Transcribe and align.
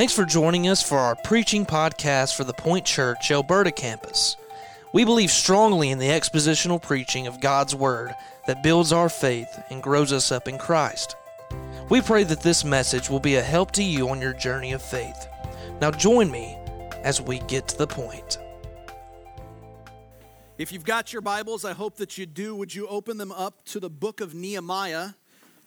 Thanks 0.00 0.14
for 0.14 0.24
joining 0.24 0.66
us 0.66 0.82
for 0.82 0.96
our 0.96 1.14
preaching 1.14 1.66
podcast 1.66 2.34
for 2.34 2.42
the 2.42 2.54
Point 2.54 2.86
Church 2.86 3.30
Alberta 3.30 3.70
campus. 3.70 4.34
We 4.94 5.04
believe 5.04 5.30
strongly 5.30 5.90
in 5.90 5.98
the 5.98 6.08
expositional 6.08 6.80
preaching 6.80 7.26
of 7.26 7.42
God's 7.42 7.74
Word 7.74 8.14
that 8.46 8.62
builds 8.62 8.94
our 8.94 9.10
faith 9.10 9.62
and 9.68 9.82
grows 9.82 10.10
us 10.10 10.32
up 10.32 10.48
in 10.48 10.56
Christ. 10.56 11.16
We 11.90 12.00
pray 12.00 12.24
that 12.24 12.40
this 12.40 12.64
message 12.64 13.10
will 13.10 13.20
be 13.20 13.34
a 13.34 13.42
help 13.42 13.72
to 13.72 13.82
you 13.82 14.08
on 14.08 14.22
your 14.22 14.32
journey 14.32 14.72
of 14.72 14.80
faith. 14.80 15.28
Now, 15.82 15.90
join 15.90 16.30
me 16.30 16.56
as 17.04 17.20
we 17.20 17.40
get 17.40 17.68
to 17.68 17.76
the 17.76 17.86
point. 17.86 18.38
If 20.56 20.72
you've 20.72 20.86
got 20.86 21.12
your 21.12 21.20
Bibles, 21.20 21.66
I 21.66 21.74
hope 21.74 21.96
that 21.96 22.16
you 22.16 22.24
do. 22.24 22.56
Would 22.56 22.74
you 22.74 22.88
open 22.88 23.18
them 23.18 23.32
up 23.32 23.66
to 23.66 23.78
the 23.78 23.90
book 23.90 24.22
of 24.22 24.32
Nehemiah, 24.32 25.10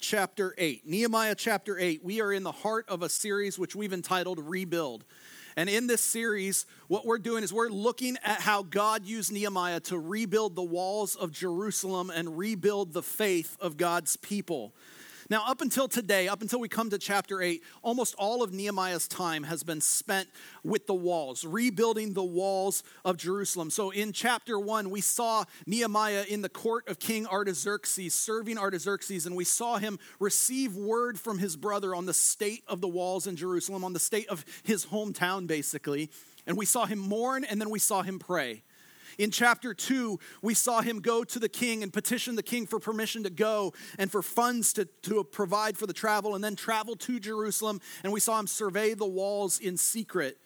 chapter 0.03 0.53
8? 0.57 0.85
Nehemiah, 0.85 1.33
chapter 1.33 1.79
8. 1.79 2.03
We 2.03 2.19
are 2.19 2.33
in 2.33 2.43
the 2.43 2.51
heart 2.51 2.85
of 2.89 3.03
a 3.03 3.09
series 3.09 3.57
which 3.57 3.73
we've 3.73 3.93
entitled 3.93 4.37
Rebuild. 4.37 5.05
And 5.55 5.69
in 5.69 5.87
this 5.87 6.03
series, 6.03 6.65
what 6.89 7.05
we're 7.05 7.19
doing 7.19 7.41
is 7.41 7.53
we're 7.53 7.69
looking 7.69 8.17
at 8.21 8.41
how 8.41 8.63
God 8.63 9.05
used 9.05 9.31
Nehemiah 9.31 9.79
to 9.81 9.97
rebuild 9.97 10.55
the 10.55 10.63
walls 10.63 11.15
of 11.15 11.31
Jerusalem 11.31 12.11
and 12.13 12.37
rebuild 12.37 12.91
the 12.91 13.01
faith 13.01 13.55
of 13.61 13.77
God's 13.77 14.17
people. 14.17 14.73
Now, 15.29 15.45
up 15.47 15.61
until 15.61 15.87
today, 15.87 16.27
up 16.27 16.41
until 16.41 16.59
we 16.59 16.67
come 16.67 16.89
to 16.89 16.97
chapter 16.97 17.41
8, 17.41 17.63
almost 17.81 18.15
all 18.17 18.43
of 18.43 18.53
Nehemiah's 18.53 19.07
time 19.07 19.43
has 19.43 19.63
been 19.63 19.81
spent 19.81 20.27
with 20.63 20.85
the 20.85 20.93
walls, 20.93 21.45
rebuilding 21.45 22.13
the 22.13 22.23
walls 22.23 22.83
of 23.05 23.17
Jerusalem. 23.17 23.69
So 23.69 23.91
in 23.91 24.11
chapter 24.11 24.59
1, 24.59 24.89
we 24.89 25.01
saw 25.01 25.45
Nehemiah 25.65 26.25
in 26.27 26.41
the 26.41 26.49
court 26.49 26.87
of 26.89 26.99
King 26.99 27.25
Artaxerxes, 27.27 28.13
serving 28.13 28.57
Artaxerxes, 28.57 29.25
and 29.25 29.35
we 29.35 29.45
saw 29.45 29.77
him 29.77 29.97
receive 30.19 30.75
word 30.75 31.19
from 31.19 31.39
his 31.39 31.55
brother 31.55 31.95
on 31.95 32.05
the 32.05 32.13
state 32.13 32.63
of 32.67 32.81
the 32.81 32.87
walls 32.87 33.27
in 33.27 33.35
Jerusalem, 33.35 33.83
on 33.83 33.93
the 33.93 33.99
state 33.99 34.27
of 34.27 34.43
his 34.63 34.87
hometown, 34.87 35.47
basically. 35.47 36.09
And 36.45 36.57
we 36.57 36.65
saw 36.65 36.85
him 36.85 36.99
mourn, 36.99 37.45
and 37.45 37.61
then 37.61 37.69
we 37.69 37.79
saw 37.79 38.01
him 38.01 38.19
pray. 38.19 38.63
In 39.17 39.31
chapter 39.31 39.73
2, 39.73 40.19
we 40.41 40.53
saw 40.53 40.81
him 40.81 40.99
go 40.99 41.23
to 41.23 41.39
the 41.39 41.49
king 41.49 41.83
and 41.83 41.91
petition 41.91 42.35
the 42.35 42.43
king 42.43 42.65
for 42.65 42.79
permission 42.79 43.23
to 43.23 43.29
go 43.29 43.73
and 43.97 44.11
for 44.11 44.21
funds 44.21 44.73
to, 44.73 44.85
to 45.03 45.23
provide 45.23 45.77
for 45.77 45.87
the 45.87 45.93
travel, 45.93 46.35
and 46.35 46.43
then 46.43 46.55
travel 46.55 46.95
to 46.95 47.19
Jerusalem. 47.19 47.81
And 48.03 48.11
we 48.11 48.19
saw 48.19 48.39
him 48.39 48.47
survey 48.47 48.93
the 48.93 49.05
walls 49.05 49.59
in 49.59 49.77
secret. 49.77 50.37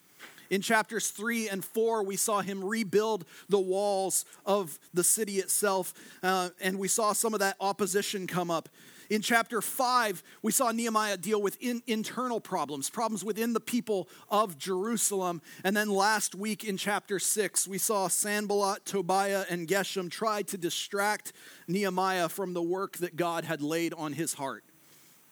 In 0.49 0.61
chapters 0.61 1.09
3 1.09 1.49
and 1.49 1.63
4, 1.63 2.03
we 2.03 2.15
saw 2.15 2.41
him 2.41 2.63
rebuild 2.63 3.25
the 3.49 3.59
walls 3.59 4.25
of 4.45 4.79
the 4.93 5.03
city 5.03 5.39
itself, 5.39 5.93
uh, 6.23 6.49
and 6.61 6.79
we 6.79 6.87
saw 6.87 7.13
some 7.13 7.33
of 7.33 7.41
that 7.41 7.57
opposition 7.59 8.27
come 8.27 8.49
up. 8.49 8.69
In 9.09 9.21
chapter 9.21 9.61
5, 9.61 10.23
we 10.41 10.51
saw 10.51 10.71
Nehemiah 10.71 11.17
deal 11.17 11.41
with 11.41 11.57
in, 11.61 11.81
internal 11.87 12.41
problems, 12.41 12.89
problems 12.89 13.23
within 13.23 13.53
the 13.53 13.59
people 13.59 14.09
of 14.29 14.57
Jerusalem. 14.57 15.41
And 15.63 15.75
then 15.75 15.89
last 15.89 16.35
week 16.35 16.63
in 16.63 16.75
chapter 16.75 17.19
6, 17.19 17.67
we 17.67 17.77
saw 17.77 18.09
Sanballat, 18.09 18.85
Tobiah, 18.85 19.45
and 19.49 19.67
Geshem 19.67 20.11
try 20.11 20.41
to 20.43 20.57
distract 20.57 21.31
Nehemiah 21.67 22.27
from 22.27 22.53
the 22.53 22.61
work 22.61 22.97
that 22.97 23.15
God 23.15 23.45
had 23.45 23.61
laid 23.61 23.93
on 23.93 24.13
his 24.13 24.33
heart. 24.33 24.63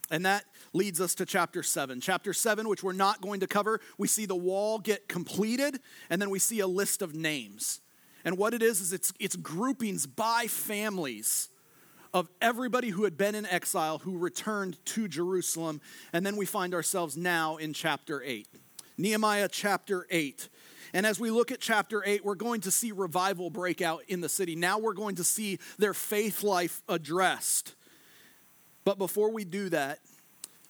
And 0.09 0.25
that 0.25 0.45
leads 0.71 1.01
us 1.01 1.15
to 1.15 1.25
chapter 1.25 1.63
7. 1.63 1.99
Chapter 1.99 2.31
7, 2.31 2.69
which 2.69 2.83
we're 2.83 2.93
not 2.93 3.21
going 3.21 3.39
to 3.41 3.47
cover, 3.47 3.81
we 3.97 4.07
see 4.07 4.25
the 4.25 4.35
wall 4.35 4.79
get 4.79 5.09
completed, 5.09 5.79
and 6.09 6.21
then 6.21 6.29
we 6.29 6.39
see 6.39 6.59
a 6.59 6.67
list 6.67 7.01
of 7.01 7.15
names. 7.15 7.81
And 8.23 8.37
what 8.37 8.53
it 8.53 8.61
is, 8.61 8.81
is 8.81 8.93
it's, 8.93 9.11
it's 9.19 9.35
groupings 9.35 10.05
by 10.07 10.47
families 10.47 11.49
of 12.15 12.29
everybody 12.41 12.89
who 12.89 13.03
had 13.03 13.17
been 13.17 13.35
in 13.35 13.45
exile 13.45 13.99
who 13.99 14.17
returned 14.17 14.83
to 14.85 15.05
Jerusalem. 15.05 15.81
And 16.13 16.25
then 16.25 16.37
we 16.37 16.45
find 16.45 16.73
ourselves 16.73 17.17
now 17.17 17.57
in 17.57 17.73
chapter 17.73 18.23
8. 18.23 18.47
Nehemiah 18.97 19.49
chapter 19.51 20.07
8. 20.09 20.47
And 20.93 21.05
as 21.05 21.19
we 21.19 21.29
look 21.29 21.51
at 21.51 21.59
chapter 21.59 22.01
8, 22.05 22.23
we're 22.23 22.35
going 22.35 22.61
to 22.61 22.71
see 22.71 22.93
revival 22.93 23.49
break 23.49 23.81
out 23.81 24.03
in 24.07 24.21
the 24.21 24.29
city. 24.29 24.55
Now 24.55 24.79
we're 24.79 24.93
going 24.93 25.15
to 25.15 25.25
see 25.25 25.59
their 25.77 25.93
faith 25.93 26.41
life 26.41 26.81
addressed. 26.87 27.75
But 28.85 28.97
before 28.97 29.29
we 29.29 29.43
do 29.43 29.67
that, 29.69 29.99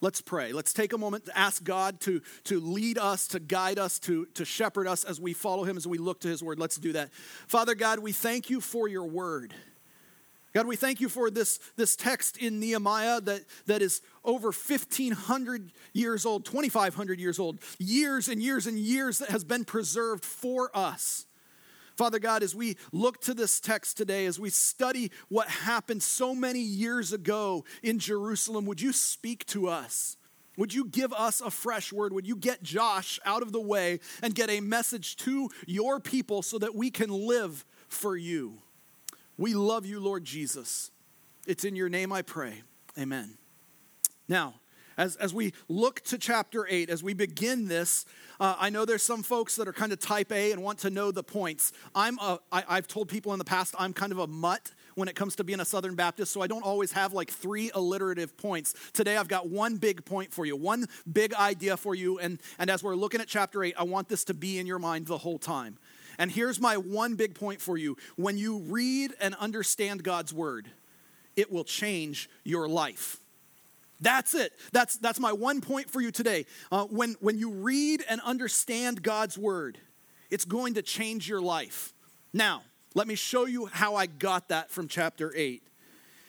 let's 0.00 0.20
pray. 0.20 0.52
Let's 0.52 0.72
take 0.72 0.92
a 0.92 0.98
moment 0.98 1.26
to 1.26 1.38
ask 1.38 1.62
God 1.62 2.00
to, 2.00 2.22
to 2.44 2.58
lead 2.58 2.98
us, 2.98 3.28
to 3.28 3.38
guide 3.38 3.78
us, 3.78 4.00
to, 4.00 4.26
to 4.34 4.44
shepherd 4.44 4.88
us 4.88 5.04
as 5.04 5.20
we 5.20 5.32
follow 5.32 5.62
Him, 5.62 5.76
as 5.76 5.86
we 5.86 5.98
look 5.98 6.22
to 6.22 6.28
His 6.28 6.42
word. 6.42 6.58
Let's 6.58 6.76
do 6.76 6.92
that. 6.94 7.12
Father 7.46 7.76
God, 7.76 8.00
we 8.00 8.10
thank 8.10 8.50
you 8.50 8.60
for 8.60 8.88
your 8.88 9.06
word. 9.06 9.54
God, 10.56 10.66
we 10.66 10.76
thank 10.76 11.02
you 11.02 11.10
for 11.10 11.28
this, 11.30 11.60
this 11.76 11.96
text 11.96 12.38
in 12.38 12.58
Nehemiah 12.58 13.20
that, 13.20 13.42
that 13.66 13.82
is 13.82 14.00
over 14.24 14.46
1,500 14.46 15.70
years 15.92 16.24
old, 16.24 16.46
2,500 16.46 17.20
years 17.20 17.38
old, 17.38 17.58
years 17.78 18.28
and 18.28 18.42
years 18.42 18.66
and 18.66 18.78
years 18.78 19.18
that 19.18 19.28
has 19.28 19.44
been 19.44 19.66
preserved 19.66 20.24
for 20.24 20.70
us. 20.74 21.26
Father 21.94 22.18
God, 22.18 22.42
as 22.42 22.54
we 22.54 22.78
look 22.90 23.20
to 23.24 23.34
this 23.34 23.60
text 23.60 23.98
today, 23.98 24.24
as 24.24 24.40
we 24.40 24.48
study 24.48 25.10
what 25.28 25.46
happened 25.46 26.02
so 26.02 26.34
many 26.34 26.60
years 26.60 27.12
ago 27.12 27.66
in 27.82 27.98
Jerusalem, 27.98 28.64
would 28.64 28.80
you 28.80 28.94
speak 28.94 29.44
to 29.48 29.68
us? 29.68 30.16
Would 30.56 30.72
you 30.72 30.86
give 30.86 31.12
us 31.12 31.42
a 31.42 31.50
fresh 31.50 31.92
word? 31.92 32.14
Would 32.14 32.26
you 32.26 32.34
get 32.34 32.62
Josh 32.62 33.20
out 33.26 33.42
of 33.42 33.52
the 33.52 33.60
way 33.60 34.00
and 34.22 34.34
get 34.34 34.48
a 34.48 34.60
message 34.60 35.16
to 35.16 35.50
your 35.66 36.00
people 36.00 36.40
so 36.40 36.58
that 36.60 36.74
we 36.74 36.90
can 36.90 37.10
live 37.10 37.66
for 37.88 38.16
you? 38.16 38.62
We 39.38 39.54
love 39.54 39.86
you, 39.86 40.00
Lord 40.00 40.24
Jesus. 40.24 40.90
It's 41.46 41.64
in 41.64 41.76
your 41.76 41.88
name 41.88 42.12
I 42.12 42.22
pray. 42.22 42.62
Amen. 42.98 43.36
Now, 44.28 44.54
as, 44.98 45.16
as 45.16 45.34
we 45.34 45.52
look 45.68 46.00
to 46.04 46.18
chapter 46.18 46.66
8, 46.68 46.88
as 46.88 47.02
we 47.02 47.12
begin 47.12 47.68
this, 47.68 48.06
uh, 48.40 48.56
I 48.58 48.70
know 48.70 48.84
there's 48.84 49.02
some 49.02 49.22
folks 49.22 49.56
that 49.56 49.68
are 49.68 49.72
kind 49.72 49.92
of 49.92 50.00
type 50.00 50.32
A 50.32 50.52
and 50.52 50.62
want 50.62 50.78
to 50.80 50.90
know 50.90 51.10
the 51.10 51.22
points. 51.22 51.72
I'm 51.94 52.18
a, 52.18 52.40
I've 52.50 52.88
told 52.88 53.08
people 53.08 53.32
in 53.32 53.38
the 53.38 53.44
past 53.44 53.74
I'm 53.78 53.92
kind 53.92 54.12
of 54.12 54.18
a 54.18 54.26
mutt 54.26 54.72
when 54.94 55.08
it 55.08 55.14
comes 55.14 55.36
to 55.36 55.44
being 55.44 55.60
a 55.60 55.64
Southern 55.66 55.94
Baptist, 55.94 56.32
so 56.32 56.40
I 56.40 56.46
don't 56.46 56.64
always 56.64 56.92
have 56.92 57.12
like 57.12 57.30
three 57.30 57.70
alliterative 57.74 58.38
points. 58.38 58.74
Today 58.94 59.18
I've 59.18 59.28
got 59.28 59.50
one 59.50 59.76
big 59.76 60.06
point 60.06 60.32
for 60.32 60.46
you, 60.46 60.56
one 60.56 60.86
big 61.12 61.34
idea 61.34 61.76
for 61.76 61.94
you, 61.94 62.18
and, 62.18 62.40
and 62.58 62.70
as 62.70 62.82
we're 62.82 62.96
looking 62.96 63.20
at 63.20 63.28
chapter 63.28 63.62
8, 63.62 63.74
I 63.78 63.82
want 63.82 64.08
this 64.08 64.24
to 64.24 64.34
be 64.34 64.58
in 64.58 64.66
your 64.66 64.78
mind 64.78 65.06
the 65.06 65.18
whole 65.18 65.38
time. 65.38 65.78
And 66.18 66.30
here's 66.30 66.60
my 66.60 66.76
one 66.76 67.14
big 67.14 67.34
point 67.34 67.60
for 67.60 67.76
you 67.76 67.96
when 68.16 68.38
you 68.38 68.58
read 68.58 69.14
and 69.20 69.34
understand 69.36 70.02
God's 70.02 70.32
word, 70.32 70.70
it 71.36 71.52
will 71.52 71.64
change 71.64 72.30
your 72.44 72.68
life. 72.68 73.18
That's 74.00 74.34
it. 74.34 74.52
That's, 74.72 74.98
that's 74.98 75.18
my 75.18 75.32
one 75.32 75.60
point 75.60 75.90
for 75.90 76.00
you 76.00 76.10
today. 76.10 76.46
Uh, 76.70 76.84
when, 76.84 77.16
when 77.20 77.38
you 77.38 77.50
read 77.50 78.04
and 78.08 78.20
understand 78.22 79.02
God's 79.02 79.38
word, 79.38 79.78
it's 80.30 80.44
going 80.44 80.74
to 80.74 80.82
change 80.82 81.28
your 81.28 81.40
life. 81.40 81.94
Now, 82.32 82.62
let 82.94 83.06
me 83.06 83.14
show 83.14 83.46
you 83.46 83.66
how 83.66 83.94
I 83.94 84.06
got 84.06 84.48
that 84.48 84.70
from 84.70 84.88
chapter 84.88 85.32
8. 85.34 85.62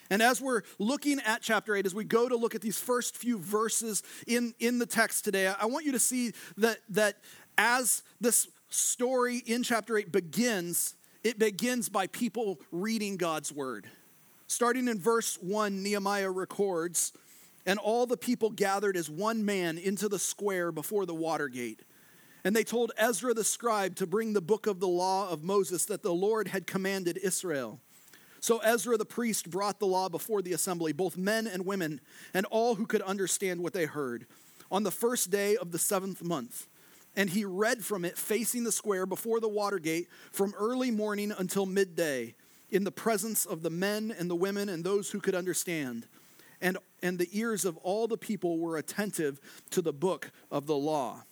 And 0.09 0.21
as 0.21 0.39
we're 0.39 0.61
looking 0.79 1.19
at 1.25 1.41
chapter 1.41 1.75
8, 1.75 1.85
as 1.85 1.93
we 1.93 2.05
go 2.05 2.29
to 2.29 2.35
look 2.35 2.55
at 2.55 2.61
these 2.61 2.79
first 2.79 3.17
few 3.17 3.37
verses 3.37 4.03
in, 4.25 4.53
in 4.59 4.79
the 4.79 4.85
text 4.85 5.25
today, 5.25 5.47
I 5.47 5.65
want 5.65 5.85
you 5.85 5.91
to 5.91 5.99
see 5.99 6.31
that, 6.57 6.77
that 6.89 7.17
as 7.57 8.03
this 8.21 8.47
story 8.69 9.37
in 9.45 9.63
chapter 9.63 9.97
8 9.97 10.11
begins, 10.11 10.95
it 11.23 11.39
begins 11.39 11.89
by 11.89 12.07
people 12.07 12.59
reading 12.71 13.17
God's 13.17 13.51
word. 13.51 13.87
Starting 14.47 14.87
in 14.87 14.99
verse 14.99 15.37
1, 15.41 15.83
Nehemiah 15.83 16.31
records, 16.31 17.11
and 17.65 17.79
all 17.79 18.05
the 18.05 18.17
people 18.17 18.49
gathered 18.49 18.95
as 18.95 19.09
one 19.09 19.43
man 19.43 19.77
into 19.77 20.07
the 20.07 20.19
square 20.19 20.71
before 20.71 21.05
the 21.05 21.13
water 21.13 21.49
gate. 21.49 21.81
And 22.45 22.55
they 22.55 22.63
told 22.63 22.93
Ezra 22.97 23.33
the 23.33 23.43
scribe 23.43 23.95
to 23.97 24.07
bring 24.07 24.31
the 24.31 24.41
book 24.41 24.67
of 24.67 24.79
the 24.79 24.87
law 24.87 25.29
of 25.29 25.43
Moses 25.43 25.83
that 25.85 26.01
the 26.01 26.13
Lord 26.13 26.47
had 26.47 26.65
commanded 26.65 27.17
Israel. 27.17 27.81
So 28.39 28.59
Ezra 28.59 28.97
the 28.97 29.05
priest 29.05 29.49
brought 29.49 29.79
the 29.79 29.87
law 29.87 30.07
before 30.07 30.41
the 30.41 30.53
assembly, 30.53 30.93
both 30.93 31.17
men 31.17 31.47
and 31.47 31.65
women, 31.65 31.99
and 32.33 32.45
all 32.45 32.75
who 32.75 32.85
could 32.85 33.01
understand 33.01 33.61
what 33.61 33.73
they 33.73 33.85
heard, 33.85 34.27
on 34.71 34.83
the 34.83 34.91
first 34.91 35.29
day 35.29 35.57
of 35.57 35.71
the 35.71 35.79
seventh 35.79 36.23
month 36.23 36.67
and 37.17 37.31
he 37.31 37.43
read 37.43 37.83
from 37.83 38.05
it 38.05 38.17
facing 38.17 38.63
the 38.63 38.71
square 38.71 39.05
before 39.05 39.41
the 39.41 39.49
water 39.49 39.79
gate 39.79 40.07
from 40.31 40.53
early 40.57 40.91
morning 40.91 41.33
until 41.37 41.65
midday 41.65 42.35
in 42.69 42.83
the 42.83 42.91
presence 42.91 43.45
of 43.45 43.63
the 43.63 43.69
men 43.69 44.15
and 44.17 44.29
the 44.29 44.35
women 44.35 44.69
and 44.69 44.83
those 44.83 45.09
who 45.09 45.19
could 45.19 45.35
understand. 45.35 46.05
And, 46.61 46.77
and 47.01 47.17
the 47.17 47.27
ears 47.31 47.65
of 47.65 47.75
all 47.77 48.07
the 48.07 48.17
people 48.17 48.59
were 48.59 48.77
attentive 48.77 49.41
to 49.71 49.81
the 49.81 49.91
book 49.91 50.31
of 50.51 50.67
the 50.67 50.75
law. 50.75 51.23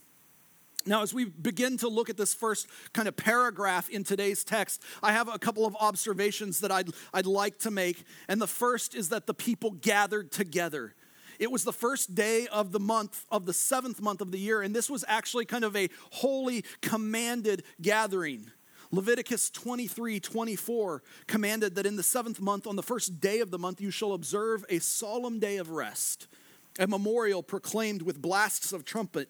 Now, 0.87 1.01
as 1.01 1.13
we 1.13 1.25
begin 1.25 1.77
to 1.77 1.87
look 1.87 2.09
at 2.09 2.17
this 2.17 2.33
first 2.33 2.67
kind 2.93 3.07
of 3.07 3.15
paragraph 3.15 3.89
in 3.89 4.03
today's 4.03 4.43
text, 4.43 4.81
I 5.01 5.13
have 5.13 5.27
a 5.27 5.39
couple 5.39 5.65
of 5.65 5.75
observations 5.79 6.59
that 6.59 6.71
I'd, 6.71 6.89
I'd 7.13 7.25
like 7.25 7.59
to 7.59 7.71
make. 7.71 8.03
And 8.27 8.41
the 8.41 8.47
first 8.47 8.95
is 8.95 9.09
that 9.09 9.25
the 9.25 9.33
people 9.33 9.71
gathered 9.71 10.31
together. 10.31 10.93
It 11.39 11.51
was 11.51 11.63
the 11.63 11.73
first 11.73 12.15
day 12.15 12.47
of 12.47 12.71
the 12.71 12.79
month, 12.79 13.25
of 13.29 13.45
the 13.45 13.53
seventh 13.53 14.01
month 14.01 14.21
of 14.21 14.31
the 14.31 14.39
year, 14.39 14.61
and 14.61 14.75
this 14.75 14.89
was 14.89 15.03
actually 15.07 15.45
kind 15.45 15.63
of 15.63 15.75
a 15.75 15.89
holy 16.11 16.63
commanded 16.81 17.63
gathering. 17.81 18.51
Leviticus 18.91 19.49
23 19.49 20.19
24 20.19 21.03
commanded 21.27 21.75
that 21.75 21.85
in 21.85 21.95
the 21.95 22.03
seventh 22.03 22.39
month, 22.39 22.67
on 22.67 22.75
the 22.75 22.83
first 22.83 23.19
day 23.19 23.39
of 23.39 23.51
the 23.51 23.59
month, 23.59 23.81
you 23.81 23.91
shall 23.91 24.13
observe 24.13 24.63
a 24.69 24.79
solemn 24.79 25.39
day 25.39 25.57
of 25.57 25.69
rest, 25.69 26.27
a 26.79 26.87
memorial 26.87 27.43
proclaimed 27.43 28.01
with 28.01 28.21
blasts 28.21 28.71
of 28.71 28.85
trumpet 28.85 29.29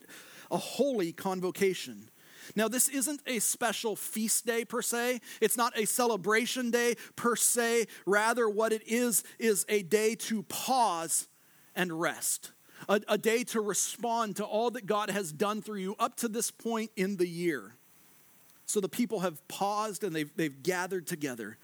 a 0.51 0.57
holy 0.57 1.11
convocation. 1.11 2.09
Now, 2.55 2.67
this 2.67 2.87
isn't 2.89 3.21
a 3.25 3.39
special 3.39 3.95
feast 3.95 4.45
day 4.45 4.65
per 4.65 4.81
se. 4.81 5.21
It's 5.41 5.57
not 5.57 5.77
a 5.77 5.85
celebration 5.85 6.69
day 6.69 6.95
per 7.15 7.35
se. 7.35 7.87
Rather, 8.05 8.47
what 8.47 8.71
it 8.71 8.83
is, 8.85 9.23
is 9.39 9.65
a 9.67 9.81
day 9.81 10.15
to 10.15 10.43
pause 10.43 11.27
and 11.75 11.99
rest, 11.99 12.51
a, 12.87 13.01
a 13.07 13.17
day 13.17 13.43
to 13.45 13.61
respond 13.61 14.35
to 14.37 14.45
all 14.45 14.71
that 14.71 14.85
God 14.85 15.09
has 15.09 15.31
done 15.31 15.61
through 15.61 15.79
you 15.79 15.95
up 15.99 16.17
to 16.17 16.27
this 16.27 16.51
point 16.51 16.91
in 16.95 17.17
the 17.17 17.27
year. 17.27 17.75
So 18.65 18.79
the 18.79 18.89
people 18.89 19.19
have 19.19 19.47
paused 19.47 20.03
and 20.03 20.15
they've, 20.15 20.31
they've 20.35 20.63
gathered 20.63 21.07
together. 21.07 21.57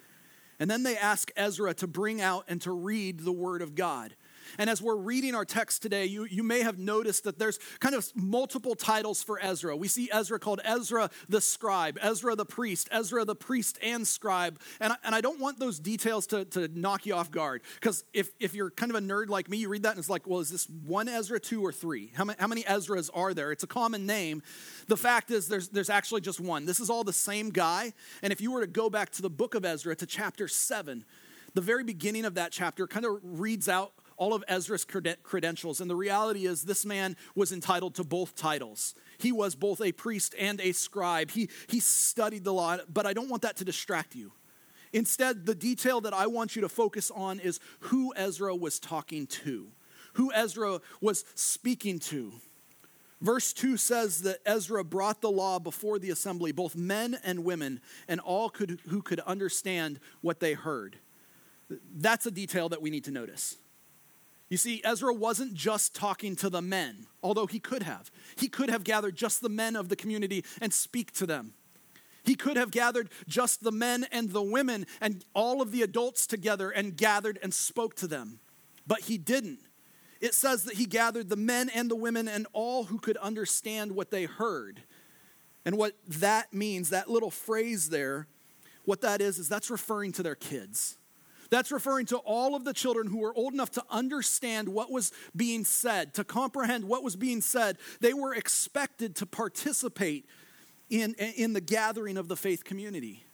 And 0.59 0.69
then 0.69 0.83
they 0.83 0.95
ask 0.95 1.31
Ezra 1.35 1.73
to 1.75 1.87
bring 1.87 2.21
out 2.21 2.45
and 2.47 2.61
to 2.61 2.71
read 2.71 3.21
the 3.21 3.31
word 3.31 3.61
of 3.61 3.73
God. 3.73 4.15
And 4.57 4.69
as 4.69 4.81
we're 4.81 4.95
reading 4.95 5.36
our 5.36 5.45
text 5.45 5.81
today, 5.81 6.06
you, 6.06 6.25
you 6.25 6.44
may 6.44 6.62
have 6.62 6.77
noticed 6.77 7.24
that 7.24 7.39
there's 7.39 7.59
kind 7.80 7.95
of 7.95 8.07
multiple 8.15 8.75
titles 8.75 9.24
for 9.24 9.39
Ezra. 9.42 9.75
We 9.75 9.88
see 9.88 10.09
Ezra 10.12 10.39
called 10.39 10.62
Ezra 10.63 11.09
the 11.30 11.42
scribe, 11.42 11.98
Ezra 12.01 12.36
the 12.36 12.45
priest, 12.45 12.89
Ezra 12.92 13.25
the 13.25 13.36
priest 13.36 13.77
and 13.81 14.07
scribe. 14.07 14.59
And 14.80 14.94
I, 14.94 14.95
and 15.03 15.15
I 15.15 15.21
don't 15.21 15.39
want 15.39 15.59
those 15.59 15.80
details 15.80 16.27
to, 16.27 16.45
to 16.45 16.68
knock 16.68 17.06
you 17.06 17.13
off 17.13 17.31
guard. 17.31 17.62
Because 17.75 18.03
if, 18.13 18.31
if 18.39 18.53
you're 18.53 18.71
kind 18.71 18.92
of 18.92 18.95
a 18.95 19.01
nerd 19.01 19.30
like 19.30 19.50
me, 19.50 19.57
you 19.57 19.69
read 19.69 19.83
that 19.83 19.92
and 19.92 20.00
it's 20.00 20.09
like, 20.09 20.27
well, 20.27 20.39
is 20.39 20.50
this 20.50 20.68
one 20.69 21.07
Ezra, 21.07 21.39
two, 21.39 21.65
or 21.65 21.71
three? 21.71 22.12
How 22.15 22.25
many, 22.25 22.38
how 22.39 22.48
many 22.48 22.63
Ezras 22.63 23.09
are 23.13 23.33
there? 23.33 23.51
It's 23.51 23.63
a 23.63 23.68
common 23.68 24.06
name. 24.06 24.42
The 24.88 24.98
fact 24.98 25.31
is, 25.31 25.48
there's, 25.48 25.69
there's 25.69 25.89
actually 25.89 26.21
just 26.21 26.39
one. 26.39 26.65
This 26.65 26.80
is 26.80 26.89
all 26.89 27.03
the 27.03 27.13
same 27.13 27.50
guy. 27.50 27.94
And 28.21 28.31
if 28.31 28.42
you 28.42 28.51
were 28.51 28.62
to 28.62 28.68
go 28.68 28.89
back 28.89 29.12
to 29.12 29.21
the 29.21 29.30
book 29.30 29.56
of 29.56 29.65
Ezra, 29.65 29.95
to 29.95 30.06
chapter 30.06 30.48
7, 30.48 31.06
the 31.53 31.62
very 31.62 31.83
beginning 31.83 32.25
of 32.25 32.36
that 32.36 32.51
chapter 32.51 32.88
kind 32.88 33.06
of 33.06 33.19
reads 33.24 33.68
out 33.68 33.94
all 34.21 34.35
of 34.35 34.44
Ezra's 34.47 34.85
credentials. 35.23 35.81
And 35.81 35.89
the 35.89 35.95
reality 35.95 36.45
is, 36.45 36.62
this 36.62 36.85
man 36.85 37.18
was 37.33 37.51
entitled 37.51 37.95
to 37.95 38.03
both 38.03 38.35
titles. 38.35 38.94
He 39.18 39.31
was 39.31 39.56
both 39.56 39.81
a 39.81 39.91
priest 39.94 40.35
and 40.38 40.62
a 40.62 40.73
scribe. 40.73 41.31
He, 41.31 41.50
he 41.65 41.79
studied 41.79 42.44
the 42.44 42.53
law, 42.53 42.77
but 42.88 43.07
I 43.07 43.13
don't 43.13 43.31
want 43.31 43.41
that 43.41 43.57
to 43.57 43.65
distract 43.65 44.13
you. 44.13 44.31
Instead, 44.94 45.47
the 45.47 45.56
detail 45.56 46.01
that 46.01 46.13
I 46.13 46.27
want 46.27 46.56
you 46.56 46.62
to 46.62 46.69
focus 46.69 47.09
on 47.09 47.39
is 47.39 47.59
who 47.79 48.13
Ezra 48.15 48.56
was 48.56 48.79
talking 48.79 49.25
to, 49.25 49.69
who 50.13 50.31
Ezra 50.31 50.81
was 51.01 51.25
speaking 51.33 51.97
to. 51.97 52.31
Verse 53.21 53.53
2 53.53 53.75
says 53.75 54.21
that 54.21 54.38
Ezra 54.45 54.83
brought 54.83 55.21
the 55.21 55.31
law 55.31 55.57
before 55.57 55.97
the 55.97 56.12
assembly, 56.12 56.51
both 56.51 56.75
men 56.75 57.17
and 57.24 57.44
women, 57.44 57.81
and 58.07 58.19
all 58.19 58.51
could, 58.51 58.81
who 58.88 59.01
could 59.01 59.19
understand 59.21 60.00
what 60.21 60.39
they 60.39 60.53
heard. 60.53 60.97
That's 61.95 62.27
a 62.27 62.31
detail 62.31 62.69
that 62.69 62.83
we 62.83 62.91
need 62.91 63.06
to 63.06 63.12
notice. 63.12 63.57
You 64.51 64.57
see, 64.57 64.81
Ezra 64.83 65.13
wasn't 65.13 65.53
just 65.53 65.95
talking 65.95 66.36
to 66.36 66.50
the 66.50 66.62
men, 66.62 67.07
although 67.24 67.45
he 67.45 67.57
could 67.57 67.83
have. 67.83 68.12
He 68.36 68.50
could 68.50 68.69
have 68.69 68.83
gathered 68.83 69.15
just 69.15 69.42
the 69.42 69.48
men 69.48 69.77
of 69.77 69.88
the 69.88 69.95
community 69.95 70.44
and 70.59 70.74
speak 70.74 71.13
to 71.13 71.25
them. 71.25 71.53
He 72.25 72.36
could 72.36 72.57
have 72.57 72.69
gathered 72.69 73.07
just 73.30 73.63
the 73.63 73.71
men 73.71 74.06
and 74.12 74.31
the 74.31 74.42
women 74.42 74.88
and 75.00 75.24
all 75.33 75.62
of 75.62 75.71
the 75.71 75.83
adults 75.83 76.27
together 76.27 76.69
and 76.69 76.98
gathered 76.98 77.39
and 77.42 77.53
spoke 77.53 77.95
to 77.95 78.07
them. 78.07 78.42
But 78.86 79.03
he 79.03 79.18
didn't. 79.18 79.59
It 80.19 80.33
says 80.33 80.63
that 80.63 80.75
he 80.75 80.86
gathered 80.86 81.30
the 81.30 81.38
men 81.38 81.69
and 81.69 81.89
the 81.89 81.95
women 81.95 82.27
and 82.27 82.45
all 82.51 82.83
who 82.83 83.00
could 83.00 83.15
understand 83.18 83.94
what 83.94 84.12
they 84.12 84.25
heard. 84.25 84.81
And 85.63 85.77
what 85.77 85.95
that 86.06 86.53
means, 86.53 86.89
that 86.89 87.09
little 87.09 87.31
phrase 87.31 87.88
there, 87.88 88.27
what 88.83 89.00
that 89.00 89.21
is, 89.21 89.39
is 89.39 89.48
that's 89.48 89.71
referring 89.71 90.12
to 90.12 90.24
their 90.24 90.36
kids. 90.36 90.98
That's 91.51 91.69
referring 91.69 92.06
to 92.07 92.18
all 92.18 92.56
of 92.56 92.63
the 92.63 92.74
children 92.74 93.07
who 93.07 93.18
were 93.19 93.36
old 93.36 93.53
enough 93.53 93.71
to 93.71 93.83
understand 93.89 94.69
what 94.69 94.89
was 94.89 95.12
being 95.36 95.65
said, 95.65 96.13
to 96.13 96.24
comprehend 96.24 96.86
what 96.86 97.03
was 97.03 97.18
being 97.18 97.42
said. 97.42 97.77
They 98.00 98.13
were 98.13 98.33
expected 98.33 99.18
to 99.18 99.25
participate 99.25 100.25
in, 100.89 101.13
in 101.13 101.51
the 101.51 101.59
gathering 101.59 102.18
of 102.18 102.30
the 102.30 102.38
faith 102.38 102.63
community. 102.63 103.25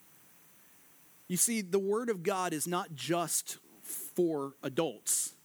You 1.27 1.37
see, 1.37 1.61
the 1.61 1.79
Word 1.79 2.09
of 2.09 2.23
God 2.23 2.53
is 2.53 2.67
not 2.67 2.95
just 2.95 3.59
for 3.83 4.53
adults, 4.63 5.35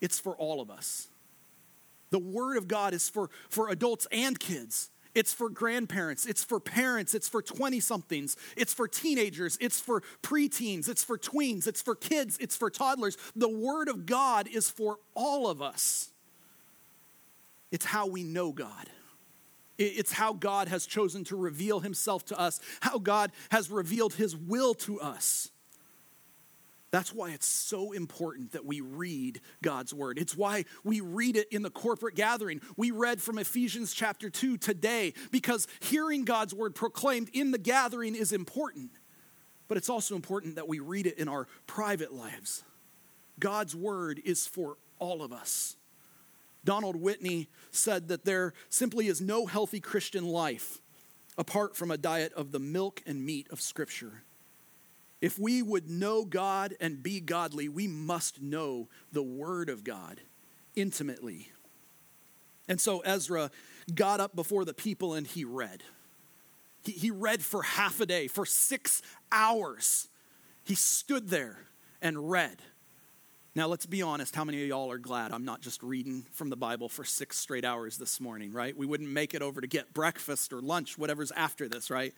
it's 0.00 0.20
for 0.20 0.36
all 0.36 0.60
of 0.60 0.70
us. 0.70 1.08
The 2.10 2.20
Word 2.20 2.56
of 2.56 2.68
God 2.68 2.94
is 2.94 3.08
for, 3.08 3.28
for 3.48 3.70
adults 3.70 4.06
and 4.12 4.38
kids. 4.38 4.88
It's 5.14 5.32
for 5.32 5.48
grandparents, 5.48 6.26
it's 6.26 6.42
for 6.42 6.58
parents, 6.58 7.14
it's 7.14 7.28
for 7.28 7.40
20 7.40 7.78
somethings, 7.78 8.36
it's 8.56 8.74
for 8.74 8.88
teenagers, 8.88 9.56
it's 9.60 9.80
for 9.80 10.02
preteens, 10.22 10.88
it's 10.88 11.04
for 11.04 11.16
tweens, 11.16 11.68
it's 11.68 11.80
for 11.80 11.94
kids, 11.94 12.36
it's 12.40 12.56
for 12.56 12.68
toddlers. 12.68 13.16
The 13.36 13.48
Word 13.48 13.88
of 13.88 14.06
God 14.06 14.48
is 14.48 14.68
for 14.68 14.98
all 15.14 15.48
of 15.48 15.62
us. 15.62 16.10
It's 17.70 17.84
how 17.84 18.06
we 18.06 18.24
know 18.24 18.52
God. 18.52 18.90
It's 19.78 20.12
how 20.12 20.32
God 20.32 20.68
has 20.68 20.86
chosen 20.86 21.24
to 21.24 21.36
reveal 21.36 21.80
himself 21.80 22.24
to 22.26 22.38
us, 22.38 22.60
how 22.80 22.98
God 22.98 23.32
has 23.50 23.70
revealed 23.70 24.14
his 24.14 24.36
will 24.36 24.74
to 24.74 25.00
us. 25.00 25.50
That's 26.94 27.12
why 27.12 27.32
it's 27.32 27.48
so 27.48 27.90
important 27.90 28.52
that 28.52 28.64
we 28.64 28.80
read 28.80 29.40
God's 29.64 29.92
word. 29.92 30.16
It's 30.16 30.36
why 30.36 30.64
we 30.84 31.00
read 31.00 31.36
it 31.36 31.48
in 31.50 31.62
the 31.62 31.70
corporate 31.70 32.14
gathering. 32.14 32.60
We 32.76 32.92
read 32.92 33.20
from 33.20 33.36
Ephesians 33.36 33.92
chapter 33.92 34.30
2 34.30 34.58
today 34.58 35.12
because 35.32 35.66
hearing 35.80 36.24
God's 36.24 36.54
word 36.54 36.76
proclaimed 36.76 37.30
in 37.32 37.50
the 37.50 37.58
gathering 37.58 38.14
is 38.14 38.32
important. 38.32 38.92
But 39.66 39.76
it's 39.76 39.88
also 39.88 40.14
important 40.14 40.54
that 40.54 40.68
we 40.68 40.78
read 40.78 41.08
it 41.08 41.18
in 41.18 41.26
our 41.26 41.48
private 41.66 42.14
lives. 42.14 42.62
God's 43.40 43.74
word 43.74 44.22
is 44.24 44.46
for 44.46 44.76
all 45.00 45.20
of 45.20 45.32
us. 45.32 45.74
Donald 46.64 46.94
Whitney 46.94 47.48
said 47.72 48.06
that 48.06 48.24
there 48.24 48.52
simply 48.68 49.08
is 49.08 49.20
no 49.20 49.46
healthy 49.46 49.80
Christian 49.80 50.28
life 50.28 50.78
apart 51.36 51.74
from 51.74 51.90
a 51.90 51.98
diet 51.98 52.32
of 52.34 52.52
the 52.52 52.60
milk 52.60 53.02
and 53.04 53.26
meat 53.26 53.48
of 53.50 53.60
Scripture. 53.60 54.22
If 55.24 55.38
we 55.38 55.62
would 55.62 55.88
know 55.88 56.26
God 56.26 56.74
and 56.82 57.02
be 57.02 57.18
godly, 57.18 57.66
we 57.66 57.88
must 57.88 58.42
know 58.42 58.90
the 59.10 59.22
Word 59.22 59.70
of 59.70 59.82
God 59.82 60.20
intimately. 60.76 61.50
And 62.68 62.78
so 62.78 62.98
Ezra 63.00 63.50
got 63.94 64.20
up 64.20 64.36
before 64.36 64.66
the 64.66 64.74
people 64.74 65.14
and 65.14 65.26
he 65.26 65.46
read. 65.46 65.82
He, 66.82 66.92
he 66.92 67.10
read 67.10 67.40
for 67.40 67.62
half 67.62 68.00
a 68.00 68.06
day, 68.06 68.28
for 68.28 68.44
six 68.44 69.00
hours. 69.32 70.08
He 70.62 70.74
stood 70.74 71.30
there 71.30 71.56
and 72.02 72.30
read. 72.30 72.58
Now, 73.54 73.66
let's 73.68 73.86
be 73.86 74.02
honest. 74.02 74.36
How 74.36 74.44
many 74.44 74.60
of 74.60 74.68
y'all 74.68 74.92
are 74.92 74.98
glad 74.98 75.32
I'm 75.32 75.46
not 75.46 75.62
just 75.62 75.82
reading 75.82 76.26
from 76.32 76.50
the 76.50 76.56
Bible 76.56 76.90
for 76.90 77.02
six 77.02 77.38
straight 77.38 77.64
hours 77.64 77.96
this 77.96 78.20
morning, 78.20 78.52
right? 78.52 78.76
We 78.76 78.84
wouldn't 78.84 79.08
make 79.08 79.32
it 79.32 79.40
over 79.40 79.62
to 79.62 79.66
get 79.66 79.94
breakfast 79.94 80.52
or 80.52 80.60
lunch, 80.60 80.98
whatever's 80.98 81.32
after 81.32 81.66
this, 81.66 81.90
right? 81.90 82.12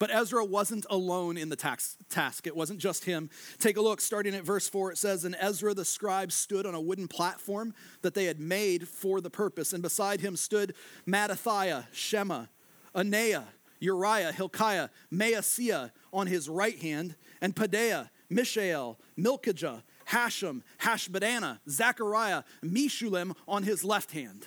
But 0.00 0.10
Ezra 0.10 0.42
wasn't 0.42 0.86
alone 0.88 1.36
in 1.36 1.50
the 1.50 1.56
task. 1.56 2.46
It 2.46 2.56
wasn't 2.56 2.80
just 2.80 3.04
him. 3.04 3.28
Take 3.58 3.76
a 3.76 3.82
look, 3.82 4.00
starting 4.00 4.34
at 4.34 4.44
verse 4.44 4.66
4, 4.66 4.92
it 4.92 4.98
says, 4.98 5.26
And 5.26 5.36
Ezra 5.38 5.74
the 5.74 5.84
scribe 5.84 6.32
stood 6.32 6.64
on 6.64 6.74
a 6.74 6.80
wooden 6.80 7.06
platform 7.06 7.74
that 8.00 8.14
they 8.14 8.24
had 8.24 8.40
made 8.40 8.88
for 8.88 9.20
the 9.20 9.28
purpose. 9.28 9.74
And 9.74 9.82
beside 9.82 10.22
him 10.22 10.36
stood 10.36 10.74
Mattithiah, 11.06 11.84
Shema, 11.92 12.46
Anaiah, 12.94 13.44
Uriah, 13.78 14.32
Hilkiah, 14.32 14.88
Maaseiah 15.12 15.90
on 16.14 16.26
his 16.26 16.48
right 16.48 16.78
hand, 16.78 17.14
and 17.42 17.54
Pedaiah, 17.54 18.08
Mishael, 18.30 18.98
Malchijah, 19.18 19.82
Hashum, 20.08 20.62
Hashbaddanah, 20.80 21.58
Zechariah, 21.68 22.44
Meshullam 22.64 23.36
on 23.46 23.64
his 23.64 23.84
left 23.84 24.12
hand. 24.12 24.46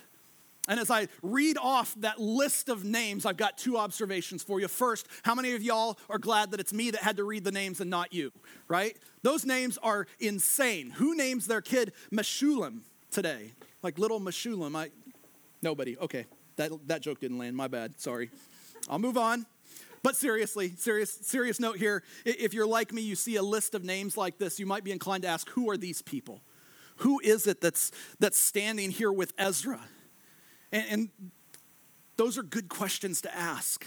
And 0.66 0.80
as 0.80 0.90
I 0.90 1.08
read 1.22 1.58
off 1.58 1.94
that 1.96 2.18
list 2.18 2.70
of 2.70 2.84
names, 2.84 3.26
I've 3.26 3.36
got 3.36 3.58
two 3.58 3.76
observations 3.76 4.42
for 4.42 4.60
you. 4.60 4.68
First, 4.68 5.06
how 5.22 5.34
many 5.34 5.54
of 5.54 5.62
y'all 5.62 5.98
are 6.08 6.18
glad 6.18 6.52
that 6.52 6.60
it's 6.60 6.72
me 6.72 6.90
that 6.90 7.02
had 7.02 7.18
to 7.18 7.24
read 7.24 7.44
the 7.44 7.52
names 7.52 7.80
and 7.80 7.90
not 7.90 8.14
you, 8.14 8.32
right? 8.66 8.96
Those 9.22 9.44
names 9.44 9.78
are 9.82 10.06
insane. 10.20 10.90
Who 10.90 11.14
names 11.16 11.46
their 11.46 11.60
kid 11.60 11.92
Meshullam 12.10 12.80
today? 13.10 13.52
Like 13.82 13.98
little 13.98 14.20
Meshullam? 14.20 14.74
I, 14.74 14.90
nobody. 15.60 15.98
Okay, 15.98 16.24
that, 16.56 16.72
that 16.88 17.02
joke 17.02 17.20
didn't 17.20 17.38
land. 17.38 17.56
My 17.56 17.68
bad. 17.68 18.00
Sorry. 18.00 18.30
I'll 18.88 18.98
move 18.98 19.18
on. 19.18 19.44
But 20.02 20.16
seriously, 20.16 20.74
serious, 20.76 21.10
serious 21.10 21.58
note 21.58 21.78
here. 21.78 22.02
If 22.26 22.52
you're 22.52 22.66
like 22.66 22.92
me, 22.92 23.02
you 23.02 23.16
see 23.16 23.36
a 23.36 23.42
list 23.42 23.74
of 23.74 23.84
names 23.84 24.16
like 24.16 24.38
this, 24.38 24.58
you 24.58 24.66
might 24.66 24.84
be 24.84 24.92
inclined 24.92 25.22
to 25.22 25.28
ask, 25.28 25.48
who 25.50 25.70
are 25.70 25.78
these 25.78 26.02
people? 26.02 26.42
Who 26.96 27.20
is 27.20 27.46
it 27.46 27.62
that's, 27.62 27.90
that's 28.20 28.38
standing 28.38 28.90
here 28.90 29.10
with 29.10 29.32
Ezra? 29.38 29.80
And, 30.74 30.86
and 30.90 31.32
those 32.16 32.36
are 32.36 32.42
good 32.42 32.68
questions 32.68 33.22
to 33.22 33.34
ask. 33.34 33.86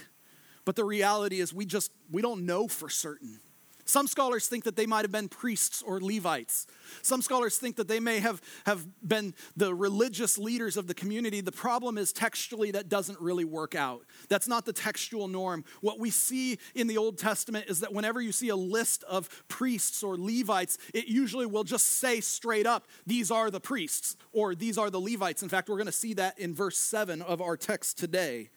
But 0.65 0.75
the 0.75 0.85
reality 0.85 1.39
is 1.39 1.53
we 1.53 1.65
just 1.65 1.91
we 2.09 2.21
don't 2.21 2.45
know 2.45 2.67
for 2.67 2.89
certain. 2.89 3.39
Some 3.87 4.07
scholars 4.07 4.47
think 4.47 4.65
that 4.65 4.75
they 4.75 4.85
might 4.85 5.05
have 5.05 5.13
been 5.13 5.29
priests 5.29 5.81
or 5.81 6.01
Levites. 6.01 6.67
Some 7.01 7.21
scholars 7.21 7.57
think 7.57 7.77
that 7.77 7.87
they 7.87 8.01
may 8.01 8.19
have, 8.19 8.41
have 8.65 8.85
been 9.05 9.33
the 9.55 9.73
religious 9.73 10.37
leaders 10.37 10.75
of 10.75 10.87
the 10.87 10.93
community. 10.93 11.39
The 11.39 11.53
problem 11.53 11.97
is 11.97 12.11
textually 12.11 12.71
that 12.71 12.89
doesn't 12.89 13.19
really 13.21 13.45
work 13.45 13.75
out. 13.75 14.01
That's 14.27 14.47
not 14.47 14.65
the 14.65 14.73
textual 14.73 15.29
norm. 15.29 15.63
What 15.79 15.99
we 15.99 16.09
see 16.09 16.59
in 16.75 16.87
the 16.87 16.97
Old 16.97 17.17
Testament 17.17 17.67
is 17.69 17.79
that 17.79 17.93
whenever 17.93 18.19
you 18.19 18.33
see 18.33 18.49
a 18.49 18.57
list 18.57 19.05
of 19.05 19.29
priests 19.47 20.03
or 20.03 20.17
Levites, 20.17 20.77
it 20.93 21.07
usually 21.07 21.45
will 21.45 21.63
just 21.63 21.87
say 21.87 22.19
straight 22.19 22.67
up, 22.67 22.87
these 23.05 23.31
are 23.31 23.49
the 23.49 23.61
priests 23.61 24.17
or 24.33 24.53
these 24.53 24.77
are 24.77 24.89
the 24.89 24.99
Levites. 24.99 25.43
In 25.43 25.49
fact, 25.49 25.69
we're 25.69 25.77
going 25.77 25.85
to 25.85 25.93
see 25.93 26.13
that 26.15 26.37
in 26.37 26.53
verse 26.53 26.77
7 26.77 27.21
of 27.21 27.41
our 27.41 27.55
text 27.55 27.97
today. 27.97 28.49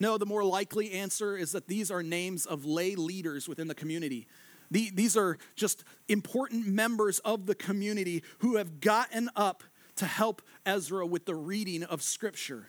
No, 0.00 0.16
the 0.16 0.26
more 0.26 0.44
likely 0.44 0.92
answer 0.92 1.36
is 1.36 1.52
that 1.52 1.66
these 1.66 1.90
are 1.90 2.02
names 2.02 2.46
of 2.46 2.64
lay 2.64 2.94
leaders 2.94 3.48
within 3.48 3.68
the 3.68 3.74
community. 3.74 4.28
The, 4.70 4.90
these 4.94 5.16
are 5.16 5.38
just 5.56 5.84
important 6.08 6.66
members 6.66 7.18
of 7.20 7.46
the 7.46 7.54
community 7.54 8.22
who 8.38 8.56
have 8.56 8.80
gotten 8.80 9.30
up 9.34 9.64
to 9.96 10.06
help 10.06 10.42
Ezra 10.64 11.06
with 11.06 11.24
the 11.24 11.34
reading 11.34 11.82
of 11.82 12.02
Scripture. 12.02 12.68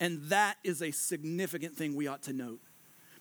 And 0.00 0.24
that 0.24 0.56
is 0.64 0.82
a 0.82 0.90
significant 0.90 1.76
thing 1.76 1.94
we 1.94 2.08
ought 2.08 2.22
to 2.24 2.32
note. 2.32 2.60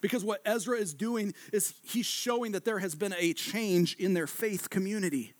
Because 0.02 0.26
what 0.26 0.42
Ezra 0.46 0.78
is 0.78 0.94
doing 0.94 1.34
is 1.52 1.76
he's 1.84 2.06
showing 2.06 2.54
that 2.54 2.66
there 2.66 2.80
has 2.80 2.96
been 2.96 3.14
a 3.18 3.34
change 3.34 3.96
in 3.96 4.14
their 4.14 4.28
faith 4.28 4.70
community. 4.70 5.34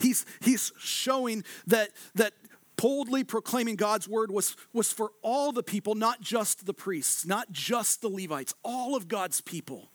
He's, 0.00 0.24
he's 0.40 0.72
showing 0.78 1.44
that, 1.66 1.90
that 2.14 2.32
boldly 2.78 3.24
proclaiming 3.24 3.76
God's 3.76 4.08
word 4.08 4.30
was, 4.30 4.56
was 4.72 4.92
for 4.92 5.10
all 5.20 5.52
the 5.52 5.62
people, 5.62 5.94
not 5.94 6.20
just 6.22 6.64
the 6.64 6.72
priests, 6.72 7.26
not 7.26 7.50
just 7.52 8.00
the 8.00 8.08
Levites, 8.08 8.54
all 8.62 8.96
of 8.96 9.08
God's 9.08 9.40
people 9.42 9.90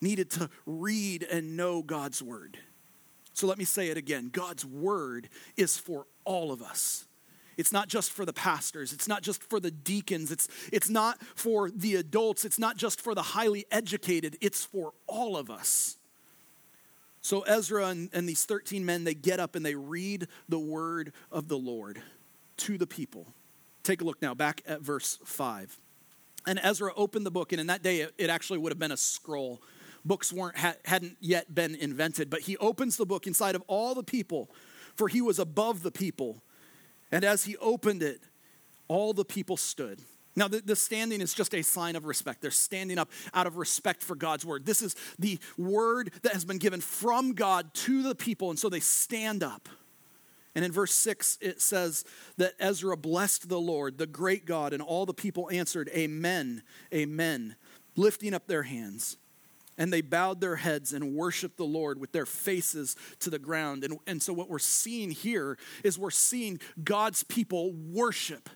needed 0.00 0.30
to 0.32 0.48
read 0.66 1.24
and 1.24 1.56
know 1.56 1.82
God's 1.82 2.22
word. 2.22 2.58
So 3.32 3.46
let 3.46 3.58
me 3.58 3.64
say 3.64 3.88
it 3.88 3.96
again 3.96 4.30
God's 4.32 4.64
word 4.64 5.28
is 5.56 5.76
for 5.76 6.06
all 6.24 6.52
of 6.52 6.62
us. 6.62 7.06
It's 7.56 7.72
not 7.72 7.88
just 7.88 8.12
for 8.12 8.24
the 8.24 8.32
pastors. 8.32 8.92
It's 8.92 9.08
not 9.08 9.22
just 9.22 9.42
for 9.42 9.58
the 9.58 9.72
deacons. 9.72 10.30
It's, 10.30 10.46
it's 10.72 10.88
not 10.88 11.20
for 11.34 11.70
the 11.70 11.96
adults. 11.96 12.44
It's 12.44 12.58
not 12.58 12.76
just 12.76 13.00
for 13.00 13.16
the 13.16 13.22
highly 13.22 13.66
educated. 13.72 14.36
It's 14.40 14.64
for 14.64 14.92
all 15.08 15.36
of 15.36 15.50
us. 15.50 15.96
So 17.20 17.40
Ezra 17.40 17.86
and, 17.86 18.10
and 18.12 18.28
these 18.28 18.44
13 18.44 18.86
men, 18.86 19.02
they 19.02 19.14
get 19.14 19.40
up 19.40 19.56
and 19.56 19.66
they 19.66 19.74
read 19.74 20.28
the 20.48 20.58
word 20.58 21.12
of 21.32 21.48
the 21.48 21.58
Lord 21.58 22.00
to 22.58 22.78
the 22.78 22.86
people. 22.86 23.26
Take 23.82 24.00
a 24.00 24.04
look 24.04 24.20
now, 24.20 24.34
back 24.34 24.62
at 24.66 24.80
verse 24.80 25.18
5. 25.24 25.78
And 26.46 26.60
Ezra 26.62 26.92
opened 26.96 27.26
the 27.26 27.30
book, 27.30 27.52
and 27.52 27.60
in 27.60 27.66
that 27.68 27.82
day 27.82 28.00
it, 28.00 28.14
it 28.18 28.30
actually 28.30 28.58
would 28.58 28.72
have 28.72 28.78
been 28.78 28.92
a 28.92 28.96
scroll 28.96 29.60
books 30.04 30.32
weren't, 30.32 30.56
hadn't 30.56 31.16
yet 31.20 31.54
been 31.54 31.74
invented. 31.74 32.30
But 32.30 32.40
he 32.40 32.56
opens 32.56 32.96
the 32.96 33.06
book 33.06 33.26
inside 33.26 33.54
of 33.54 33.62
all 33.66 33.94
the 33.94 34.02
people, 34.02 34.50
for 34.96 35.08
he 35.08 35.20
was 35.20 35.38
above 35.38 35.82
the 35.82 35.92
people. 35.92 36.42
And 37.12 37.24
as 37.24 37.44
he 37.44 37.56
opened 37.58 38.02
it, 38.02 38.20
all 38.88 39.12
the 39.12 39.24
people 39.24 39.56
stood. 39.56 40.00
Now, 40.34 40.48
the, 40.48 40.60
the, 40.60 40.76
standing 40.76 41.20
is 41.20 41.34
just 41.34 41.52
a 41.54 41.62
sign 41.62 41.96
of 41.96 42.04
respect. 42.04 42.40
They're 42.40 42.50
standing 42.50 42.96
up 42.96 43.10
out 43.34 43.46
of 43.46 43.56
respect 43.56 44.02
for 44.02 44.14
God's 44.14 44.44
word. 44.44 44.66
This 44.66 44.82
is 44.82 44.94
the 45.18 45.38
word 45.56 46.12
that 46.22 46.32
has 46.32 46.44
been 46.44 46.58
given 46.58 46.80
from 46.80 47.32
God 47.32 47.74
to 47.74 48.02
the 48.02 48.14
people, 48.14 48.50
and 48.50 48.58
so 48.58 48.68
they 48.68 48.80
stand 48.80 49.42
up. 49.42 49.68
And 50.54 50.64
in 50.64 50.72
verse 50.72 50.94
6, 50.94 51.38
it 51.40 51.60
says 51.60 52.04
that 52.36 52.54
Ezra 52.58 52.96
blessed 52.96 53.48
the 53.48 53.60
Lord, 53.60 53.98
the 53.98 54.06
great 54.06 54.44
God, 54.44 54.72
and 54.72 54.82
all 54.82 55.06
the 55.06 55.14
people 55.14 55.48
answered, 55.52 55.90
Amen, 55.94 56.62
Amen, 56.92 57.56
lifting 57.96 58.34
up 58.34 58.46
their 58.46 58.64
hands 58.64 59.16
and 59.78 59.92
they 59.92 60.00
bowed 60.00 60.40
their 60.40 60.56
heads 60.56 60.92
and 60.92 61.14
worshiped 61.14 61.56
the 61.56 61.64
Lord 61.64 62.00
with 62.00 62.12
their 62.12 62.26
faces 62.26 62.96
to 63.20 63.30
the 63.30 63.38
ground. 63.38 63.84
And, 63.84 63.98
and 64.06 64.20
so, 64.20 64.32
what 64.32 64.50
we're 64.50 64.58
seeing 64.58 65.10
here 65.10 65.56
is 65.84 65.98
we're 65.98 66.10
seeing 66.10 66.60
God's 66.82 67.22
people 67.22 67.72
worship. 67.72 68.50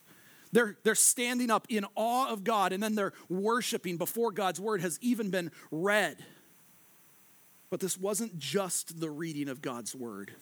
They're, 0.50 0.76
they're 0.82 0.94
standing 0.94 1.50
up 1.50 1.66
in 1.70 1.86
awe 1.94 2.28
of 2.28 2.44
God, 2.44 2.72
and 2.72 2.82
then 2.82 2.94
they're 2.94 3.14
worshiping 3.30 3.96
before 3.96 4.32
God's 4.32 4.60
word 4.60 4.82
has 4.82 4.98
even 5.00 5.30
been 5.30 5.50
read. 5.70 6.22
But 7.70 7.80
this 7.80 7.96
wasn't 7.96 8.38
just 8.38 9.00
the 9.00 9.08
reading 9.08 9.48
of 9.48 9.62
God's 9.62 9.94
word. 9.94 10.32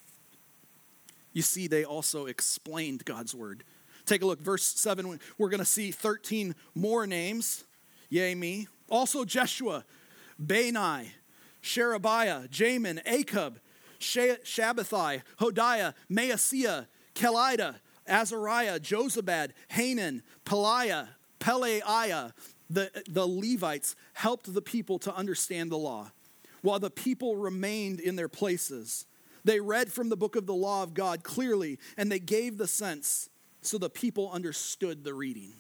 You 1.32 1.42
see, 1.42 1.66
they 1.66 1.84
also 1.84 2.26
explained 2.26 3.04
God's 3.04 3.34
word. 3.34 3.64
Take 4.06 4.22
a 4.22 4.26
look, 4.26 4.40
verse 4.40 4.64
7, 4.64 5.18
we're 5.38 5.48
going 5.48 5.60
to 5.60 5.64
see 5.64 5.90
13 5.90 6.54
more 6.74 7.06
names. 7.06 7.64
Yay, 8.08 8.34
me. 8.34 8.66
Also, 8.88 9.24
Jeshua, 9.24 9.84
Bani, 10.38 11.12
Sherebiah, 11.60 12.48
Jamin, 12.48 13.04
Akkub, 13.04 13.56
Shabbethai, 14.00 15.22
Hodiah, 15.38 15.94
Maaseiah, 16.10 16.86
Kelita, 17.14 17.76
Azariah, 18.08 18.80
Jozabad, 18.80 19.50
Hanan, 19.68 20.22
Pelaiah, 20.44 21.08
Peleiah, 21.38 22.32
the, 22.68 22.90
the 23.08 23.26
Levites 23.26 23.96
helped 24.14 24.52
the 24.52 24.62
people 24.62 24.98
to 25.00 25.14
understand 25.14 25.70
the 25.70 25.78
law. 25.78 26.10
While 26.62 26.78
the 26.78 26.90
people 26.90 27.36
remained 27.36 28.00
in 28.00 28.16
their 28.16 28.28
places, 28.28 29.06
they 29.44 29.60
read 29.60 29.92
from 29.92 30.08
the 30.08 30.16
book 30.16 30.36
of 30.36 30.46
the 30.46 30.54
law 30.54 30.82
of 30.82 30.94
God 30.94 31.22
clearly, 31.22 31.78
and 31.96 32.10
they 32.10 32.18
gave 32.18 32.58
the 32.58 32.68
sense 32.68 33.28
so 33.62 33.78
the 33.78 33.90
people 33.90 34.30
understood 34.30 35.04
the 35.04 35.14
reading. 35.14 35.52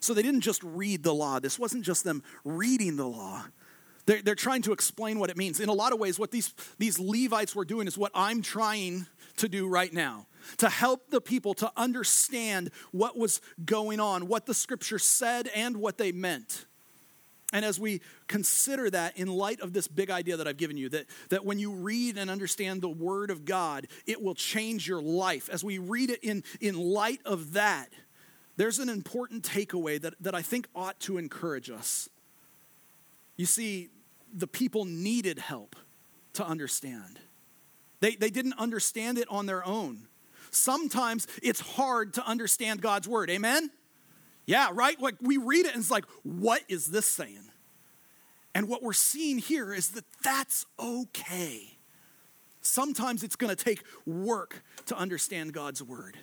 So 0.00 0.14
they 0.14 0.22
didn't 0.22 0.42
just 0.42 0.62
read 0.62 1.02
the 1.02 1.14
law. 1.14 1.40
This 1.40 1.58
wasn't 1.58 1.84
just 1.84 2.04
them 2.04 2.22
reading 2.44 2.96
the 2.96 3.06
law, 3.06 3.44
they're, 4.06 4.22
they're 4.22 4.34
trying 4.36 4.62
to 4.62 4.72
explain 4.72 5.18
what 5.18 5.30
it 5.30 5.36
means. 5.36 5.58
In 5.60 5.68
a 5.68 5.74
lot 5.74 5.92
of 5.92 5.98
ways, 5.98 6.18
what 6.18 6.30
these, 6.30 6.54
these 6.78 6.98
Levites 6.98 7.54
were 7.54 7.64
doing 7.64 7.88
is 7.88 7.98
what 7.98 8.12
I'm 8.14 8.40
trying 8.40 9.06
to 9.38 9.48
do 9.48 9.68
right 9.68 9.92
now 9.92 10.26
to 10.58 10.68
help 10.68 11.10
the 11.10 11.20
people 11.20 11.54
to 11.54 11.70
understand 11.76 12.70
what 12.92 13.18
was 13.18 13.40
going 13.64 13.98
on, 13.98 14.28
what 14.28 14.46
the 14.46 14.54
scripture 14.54 14.98
said, 14.98 15.48
and 15.54 15.78
what 15.78 15.98
they 15.98 16.12
meant. 16.12 16.66
And 17.52 17.64
as 17.64 17.78
we 17.78 18.00
consider 18.26 18.90
that 18.90 19.16
in 19.16 19.28
light 19.28 19.60
of 19.60 19.72
this 19.72 19.86
big 19.86 20.10
idea 20.10 20.36
that 20.36 20.48
I've 20.48 20.56
given 20.56 20.76
you, 20.76 20.88
that, 20.88 21.06
that 21.28 21.44
when 21.44 21.58
you 21.58 21.72
read 21.72 22.18
and 22.18 22.28
understand 22.28 22.82
the 22.82 22.88
Word 22.88 23.30
of 23.30 23.44
God, 23.44 23.86
it 24.04 24.20
will 24.20 24.34
change 24.34 24.88
your 24.88 25.00
life. 25.00 25.48
As 25.48 25.62
we 25.62 25.78
read 25.78 26.10
it 26.10 26.24
in, 26.24 26.42
in 26.60 26.74
light 26.74 27.20
of 27.24 27.52
that, 27.52 27.88
there's 28.56 28.78
an 28.78 28.88
important 28.88 29.44
takeaway 29.44 30.00
that, 30.00 30.14
that 30.20 30.34
I 30.34 30.42
think 30.42 30.66
ought 30.74 30.98
to 31.00 31.18
encourage 31.18 31.70
us. 31.70 32.08
You 33.36 33.46
see, 33.46 33.90
the 34.34 34.46
people 34.46 34.84
needed 34.84 35.38
help 35.38 35.76
to 36.34 36.46
understand. 36.46 37.20
They, 38.00 38.16
they 38.16 38.30
didn't 38.30 38.54
understand 38.58 39.18
it 39.18 39.28
on 39.30 39.46
their 39.46 39.64
own. 39.64 40.08
Sometimes 40.50 41.26
it's 41.42 41.60
hard 41.60 42.14
to 42.14 42.26
understand 42.26 42.80
God's 42.80 43.06
word. 43.06 43.30
Amen? 43.30 43.70
Yeah, 44.46 44.70
right? 44.72 45.00
Like 45.00 45.16
we 45.20 45.36
read 45.36 45.66
it 45.66 45.74
and 45.74 45.82
it's 45.82 45.90
like, 45.90 46.06
what 46.22 46.62
is 46.68 46.86
this 46.86 47.06
saying? 47.06 47.50
And 48.54 48.68
what 48.68 48.82
we're 48.82 48.92
seeing 48.94 49.38
here 49.38 49.74
is 49.74 49.88
that 49.90 50.04
that's 50.22 50.64
okay. 50.78 51.76
Sometimes 52.62 53.22
it's 53.22 53.36
going 53.36 53.54
to 53.54 53.64
take 53.64 53.82
work 54.06 54.64
to 54.86 54.96
understand 54.96 55.52
God's 55.52 55.82
word. 55.82 56.16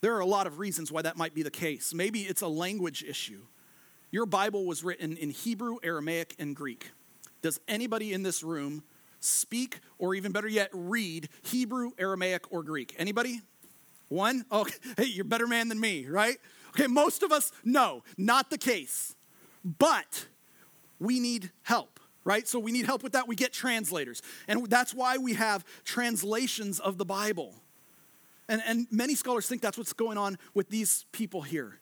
There 0.00 0.14
are 0.14 0.20
a 0.20 0.26
lot 0.26 0.46
of 0.46 0.58
reasons 0.58 0.90
why 0.92 1.02
that 1.02 1.16
might 1.16 1.34
be 1.34 1.42
the 1.42 1.50
case. 1.50 1.92
Maybe 1.92 2.20
it's 2.20 2.42
a 2.42 2.48
language 2.48 3.04
issue. 3.04 3.42
Your 4.10 4.26
Bible 4.26 4.64
was 4.64 4.82
written 4.82 5.16
in 5.16 5.30
Hebrew, 5.30 5.76
Aramaic, 5.82 6.34
and 6.38 6.56
Greek. 6.56 6.92
Does 7.42 7.60
anybody 7.68 8.12
in 8.12 8.22
this 8.22 8.42
room 8.42 8.82
speak, 9.20 9.80
or 9.98 10.14
even 10.14 10.32
better 10.32 10.48
yet, 10.48 10.70
read 10.72 11.28
Hebrew, 11.42 11.90
Aramaic, 11.98 12.50
or 12.52 12.62
Greek? 12.62 12.94
Anybody? 12.98 13.42
One? 14.08 14.44
Okay. 14.50 14.74
hey, 14.96 15.04
you're 15.04 15.26
a 15.26 15.28
better 15.28 15.46
man 15.46 15.68
than 15.68 15.78
me, 15.78 16.06
right? 16.06 16.38
Okay, 16.78 16.86
most 16.86 17.22
of 17.24 17.32
us, 17.32 17.50
no, 17.64 18.04
not 18.16 18.50
the 18.50 18.58
case. 18.58 19.16
But 19.64 20.26
we 21.00 21.18
need 21.18 21.50
help, 21.62 21.98
right? 22.24 22.46
So 22.46 22.60
we 22.60 22.70
need 22.70 22.86
help 22.86 23.02
with 23.02 23.12
that. 23.12 23.26
We 23.26 23.34
get 23.34 23.52
translators. 23.52 24.22
And 24.46 24.68
that's 24.70 24.94
why 24.94 25.18
we 25.18 25.34
have 25.34 25.64
translations 25.84 26.78
of 26.78 26.96
the 26.96 27.04
Bible. 27.04 27.54
And, 28.48 28.62
and 28.64 28.86
many 28.92 29.16
scholars 29.16 29.48
think 29.48 29.60
that's 29.60 29.76
what's 29.76 29.92
going 29.92 30.18
on 30.18 30.38
with 30.54 30.68
these 30.68 31.04
people 31.10 31.42
here. 31.42 31.80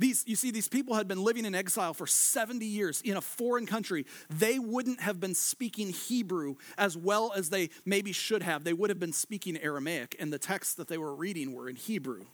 These, 0.00 0.24
you 0.26 0.36
see, 0.36 0.50
these 0.50 0.68
people 0.68 0.94
had 0.94 1.08
been 1.08 1.22
living 1.22 1.44
in 1.44 1.54
exile 1.54 1.92
for 1.92 2.06
70 2.06 2.64
years 2.64 3.02
in 3.02 3.16
a 3.16 3.20
foreign 3.20 3.66
country. 3.66 4.06
They 4.30 4.58
wouldn't 4.58 5.00
have 5.00 5.18
been 5.20 5.34
speaking 5.34 5.90
Hebrew 5.90 6.54
as 6.78 6.96
well 6.96 7.32
as 7.36 7.50
they 7.50 7.70
maybe 7.84 8.12
should 8.12 8.44
have. 8.44 8.62
They 8.64 8.72
would 8.72 8.90
have 8.90 9.00
been 9.00 9.12
speaking 9.12 9.58
Aramaic, 9.58 10.14
and 10.20 10.32
the 10.32 10.38
texts 10.38 10.74
that 10.74 10.86
they 10.86 10.98
were 10.98 11.14
reading 11.14 11.52
were 11.52 11.68
in 11.68 11.74
Hebrew. 11.74 12.26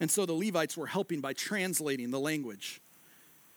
And 0.00 0.10
so 0.10 0.26
the 0.26 0.32
Levites 0.32 0.76
were 0.76 0.86
helping 0.86 1.20
by 1.20 1.32
translating 1.32 2.10
the 2.10 2.20
language. 2.20 2.80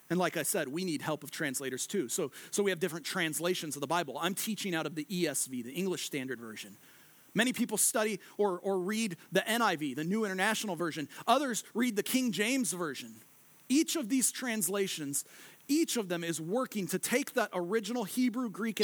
And 0.09 0.19
like 0.19 0.37
I 0.37 0.43
said, 0.43 0.67
we 0.67 0.85
need 0.85 1.01
help 1.01 1.23
of 1.23 1.31
translators 1.31 1.85
too. 1.85 2.07
So, 2.09 2.31
so 2.51 2.63
we 2.63 2.71
have 2.71 2.79
different 2.79 3.05
translations 3.05 3.75
of 3.75 3.81
the 3.81 3.87
Bible. 3.87 4.17
I'm 4.19 4.35
teaching 4.35 4.73
out 4.73 4.85
of 4.85 4.95
the 4.95 5.05
ESV, 5.05 5.63
the 5.63 5.73
English 5.73 6.05
Standard 6.05 6.39
Version. 6.39 6.77
Many 7.33 7.53
people 7.53 7.77
study 7.77 8.19
or, 8.37 8.59
or 8.59 8.79
read 8.79 9.17
the 9.31 9.41
NIV, 9.41 9.95
the 9.95 10.03
New 10.03 10.25
International 10.25 10.75
Version. 10.75 11.07
Others 11.27 11.63
read 11.73 11.95
the 11.95 12.03
King 12.03 12.31
James 12.31 12.71
Version. 12.71 13.13
Each 13.69 13.95
of 13.95 14.09
these 14.09 14.31
translations, 14.31 15.25
each 15.67 15.97
of 15.97 16.09
them 16.09 16.23
is 16.23 16.41
working 16.41 16.87
to 16.87 16.97
take 16.97 17.33
that 17.33 17.49
original 17.53 18.05
Hebrew, 18.05 18.49
Greek, 18.49 18.75